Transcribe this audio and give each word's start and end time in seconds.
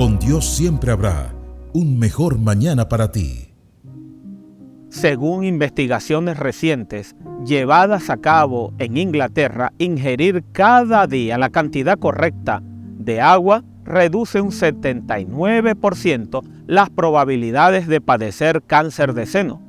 Con 0.00 0.18
Dios 0.18 0.46
siempre 0.46 0.92
habrá 0.92 1.34
un 1.74 1.98
mejor 1.98 2.38
mañana 2.38 2.88
para 2.88 3.12
ti. 3.12 3.52
Según 4.88 5.44
investigaciones 5.44 6.38
recientes 6.38 7.14
llevadas 7.44 8.08
a 8.08 8.16
cabo 8.16 8.72
en 8.78 8.96
Inglaterra, 8.96 9.74
ingerir 9.76 10.42
cada 10.52 11.06
día 11.06 11.36
la 11.36 11.50
cantidad 11.50 11.98
correcta 11.98 12.62
de 12.62 13.20
agua 13.20 13.62
reduce 13.84 14.40
un 14.40 14.52
79% 14.52 16.44
las 16.66 16.88
probabilidades 16.88 17.86
de 17.86 18.00
padecer 18.00 18.62
cáncer 18.62 19.12
de 19.12 19.26
seno. 19.26 19.60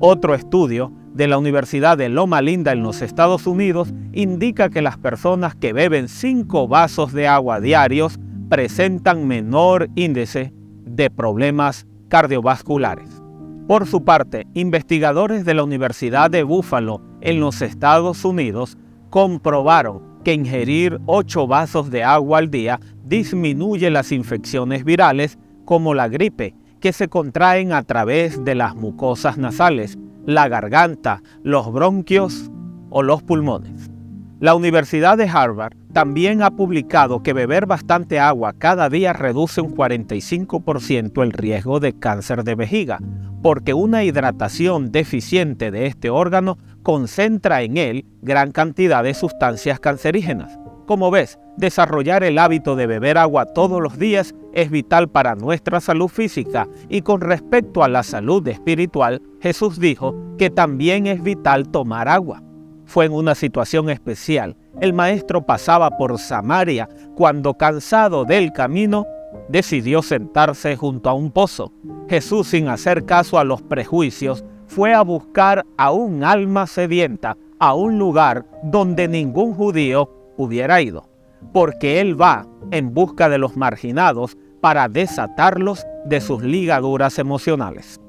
Otro 0.00 0.34
estudio 0.34 0.90
de 1.14 1.28
la 1.28 1.38
Universidad 1.38 1.96
de 1.96 2.08
Loma 2.08 2.42
Linda 2.42 2.72
en 2.72 2.82
los 2.82 3.02
Estados 3.02 3.46
Unidos 3.46 3.94
indica 4.12 4.68
que 4.68 4.82
las 4.82 4.98
personas 4.98 5.54
que 5.54 5.72
beben 5.72 6.08
5 6.08 6.66
vasos 6.66 7.12
de 7.12 7.28
agua 7.28 7.60
diarios 7.60 8.18
presentan 8.48 9.26
menor 9.26 9.88
índice 9.94 10.52
de 10.84 11.10
problemas 11.10 11.86
cardiovasculares. 12.08 13.22
Por 13.66 13.86
su 13.86 14.04
parte, 14.04 14.46
investigadores 14.54 15.44
de 15.44 15.54
la 15.54 15.64
Universidad 15.64 16.30
de 16.30 16.44
Buffalo 16.44 17.02
en 17.20 17.40
los 17.40 17.62
Estados 17.62 18.24
Unidos 18.24 18.78
comprobaron 19.10 20.02
que 20.22 20.34
ingerir 20.34 21.00
8 21.06 21.46
vasos 21.46 21.90
de 21.90 22.04
agua 22.04 22.38
al 22.38 22.50
día 22.50 22.80
disminuye 23.04 23.90
las 23.90 24.12
infecciones 24.12 24.84
virales 24.84 25.38
como 25.64 25.94
la 25.94 26.08
gripe, 26.08 26.54
que 26.80 26.92
se 26.92 27.08
contraen 27.08 27.72
a 27.72 27.82
través 27.82 28.44
de 28.44 28.54
las 28.54 28.76
mucosas 28.76 29.38
nasales, 29.38 29.98
la 30.24 30.48
garganta, 30.48 31.22
los 31.42 31.72
bronquios 31.72 32.50
o 32.90 33.02
los 33.02 33.22
pulmones. 33.22 33.90
La 34.38 34.54
Universidad 34.54 35.16
de 35.16 35.30
Harvard 35.30 35.72
también 35.94 36.42
ha 36.42 36.50
publicado 36.50 37.22
que 37.22 37.32
beber 37.32 37.64
bastante 37.64 38.20
agua 38.20 38.52
cada 38.52 38.90
día 38.90 39.14
reduce 39.14 39.62
un 39.62 39.74
45% 39.74 41.22
el 41.22 41.32
riesgo 41.32 41.80
de 41.80 41.98
cáncer 41.98 42.44
de 42.44 42.54
vejiga, 42.54 42.98
porque 43.42 43.72
una 43.72 44.04
hidratación 44.04 44.92
deficiente 44.92 45.70
de 45.70 45.86
este 45.86 46.10
órgano 46.10 46.58
concentra 46.82 47.62
en 47.62 47.78
él 47.78 48.04
gran 48.20 48.52
cantidad 48.52 49.02
de 49.02 49.14
sustancias 49.14 49.80
cancerígenas. 49.80 50.58
Como 50.86 51.10
ves, 51.10 51.38
desarrollar 51.56 52.22
el 52.22 52.38
hábito 52.38 52.76
de 52.76 52.86
beber 52.86 53.16
agua 53.16 53.46
todos 53.46 53.80
los 53.80 53.98
días 53.98 54.34
es 54.52 54.70
vital 54.70 55.08
para 55.08 55.34
nuestra 55.34 55.80
salud 55.80 56.08
física 56.08 56.68
y 56.90 57.00
con 57.00 57.22
respecto 57.22 57.82
a 57.82 57.88
la 57.88 58.02
salud 58.02 58.46
espiritual, 58.48 59.22
Jesús 59.40 59.80
dijo 59.80 60.14
que 60.36 60.50
también 60.50 61.06
es 61.06 61.22
vital 61.22 61.70
tomar 61.70 62.08
agua. 62.08 62.42
Fue 62.86 63.04
en 63.04 63.12
una 63.12 63.34
situación 63.34 63.90
especial. 63.90 64.56
El 64.80 64.92
maestro 64.92 65.44
pasaba 65.44 65.90
por 65.98 66.18
Samaria 66.18 66.88
cuando, 67.14 67.54
cansado 67.54 68.24
del 68.24 68.52
camino, 68.52 69.06
decidió 69.48 70.02
sentarse 70.02 70.76
junto 70.76 71.10
a 71.10 71.14
un 71.14 71.30
pozo. 71.30 71.72
Jesús, 72.08 72.48
sin 72.48 72.68
hacer 72.68 73.04
caso 73.04 73.38
a 73.38 73.44
los 73.44 73.62
prejuicios, 73.62 74.44
fue 74.66 74.94
a 74.94 75.02
buscar 75.02 75.64
a 75.76 75.90
un 75.92 76.24
alma 76.24 76.66
sedienta, 76.66 77.36
a 77.58 77.74
un 77.74 77.98
lugar 77.98 78.46
donde 78.62 79.08
ningún 79.08 79.54
judío 79.54 80.10
hubiera 80.36 80.80
ido, 80.80 81.08
porque 81.52 82.00
Él 82.00 82.20
va 82.20 82.46
en 82.70 82.92
busca 82.92 83.28
de 83.28 83.38
los 83.38 83.56
marginados 83.56 84.36
para 84.60 84.88
desatarlos 84.88 85.86
de 86.04 86.20
sus 86.20 86.42
ligaduras 86.42 87.18
emocionales. 87.18 88.00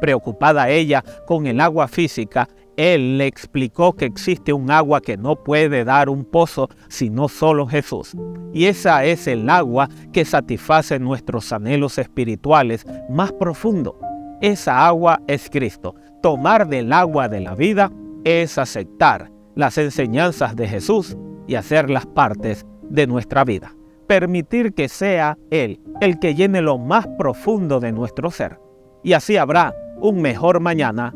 Preocupada 0.00 0.68
ella 0.68 1.04
con 1.26 1.46
el 1.46 1.60
agua 1.60 1.88
física, 1.88 2.48
él 2.76 3.18
le 3.18 3.26
explicó 3.26 3.92
que 3.92 4.06
existe 4.06 4.52
un 4.52 4.70
agua 4.70 5.00
que 5.00 5.16
no 5.16 5.36
puede 5.36 5.84
dar 5.84 6.08
un 6.08 6.24
pozo 6.24 6.68
sino 6.88 7.28
solo 7.28 7.66
Jesús. 7.66 8.16
Y 8.52 8.66
esa 8.66 9.04
es 9.04 9.26
el 9.26 9.48
agua 9.50 9.88
que 10.12 10.24
satisface 10.24 10.98
nuestros 10.98 11.52
anhelos 11.52 11.98
espirituales 11.98 12.86
más 13.10 13.32
profundos. 13.32 13.94
Esa 14.40 14.86
agua 14.86 15.20
es 15.26 15.48
Cristo. 15.50 15.94
Tomar 16.22 16.68
del 16.68 16.92
agua 16.92 17.28
de 17.28 17.40
la 17.40 17.54
vida 17.54 17.92
es 18.24 18.58
aceptar 18.58 19.30
las 19.54 19.76
enseñanzas 19.78 20.56
de 20.56 20.66
Jesús 20.66 21.16
y 21.46 21.56
hacerlas 21.56 22.06
partes 22.06 22.66
de 22.82 23.06
nuestra 23.06 23.44
vida. 23.44 23.74
Permitir 24.06 24.74
que 24.74 24.88
sea 24.88 25.38
Él 25.50 25.80
el 26.00 26.18
que 26.18 26.34
llene 26.34 26.60
lo 26.62 26.78
más 26.78 27.06
profundo 27.18 27.80
de 27.80 27.92
nuestro 27.92 28.30
ser. 28.30 28.58
Y 29.02 29.12
así 29.12 29.36
habrá 29.36 29.74
un 30.00 30.20
mejor 30.20 30.60
mañana 30.60 31.14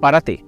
para 0.00 0.20
ti. 0.20 0.44